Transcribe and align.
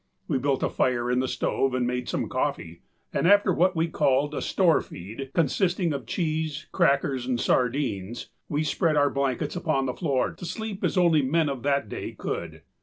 We 0.27 0.39
built 0.39 0.63
a 0.63 0.69
fire 0.71 1.11
in 1.11 1.19
the 1.19 1.27
stove 1.27 1.75
and 1.75 1.85
made 1.85 2.09
some 2.09 2.27
coffee, 2.27 2.81
and 3.13 3.27
after 3.27 3.53
what 3.53 3.75
we 3.75 3.87
called 3.87 4.33
a 4.33 4.37
âstore 4.37 4.83
feed,â 4.83 5.31
consisting 5.33 5.93
of 5.93 6.07
cheese, 6.07 6.65
crackers, 6.71 7.27
and 7.27 7.39
sardines, 7.39 8.29
we 8.49 8.63
spread 8.63 8.95
our 8.97 9.11
blankets 9.11 9.55
upon 9.55 9.85
the 9.85 9.93
floor 9.93 10.31
to 10.33 10.43
sleep 10.43 10.83
as 10.83 10.97
only 10.97 11.21
men 11.21 11.49
of 11.49 11.61
that 11.61 11.87
day 11.87 12.13
could. 12.13 12.63